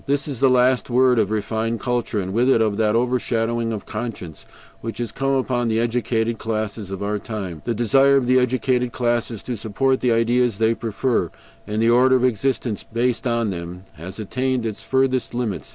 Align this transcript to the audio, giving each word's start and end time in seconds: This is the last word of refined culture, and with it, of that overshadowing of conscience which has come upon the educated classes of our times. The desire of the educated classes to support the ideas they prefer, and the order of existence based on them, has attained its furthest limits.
This 0.07 0.27
is 0.27 0.39
the 0.39 0.49
last 0.49 0.89
word 0.89 1.19
of 1.19 1.29
refined 1.29 1.79
culture, 1.79 2.19
and 2.19 2.33
with 2.33 2.49
it, 2.49 2.59
of 2.59 2.77
that 2.77 2.95
overshadowing 2.95 3.71
of 3.71 3.85
conscience 3.85 4.47
which 4.79 4.97
has 4.97 5.11
come 5.11 5.33
upon 5.33 5.67
the 5.67 5.79
educated 5.79 6.39
classes 6.39 6.89
of 6.89 7.03
our 7.03 7.19
times. 7.19 7.61
The 7.65 7.75
desire 7.75 8.15
of 8.17 8.25
the 8.25 8.39
educated 8.39 8.91
classes 8.93 9.43
to 9.43 9.55
support 9.55 9.99
the 10.01 10.11
ideas 10.11 10.57
they 10.57 10.73
prefer, 10.73 11.29
and 11.67 11.83
the 11.83 11.91
order 11.91 12.15
of 12.15 12.23
existence 12.25 12.81
based 12.83 13.27
on 13.27 13.51
them, 13.51 13.83
has 13.93 14.17
attained 14.17 14.65
its 14.65 14.81
furthest 14.81 15.35
limits. 15.35 15.69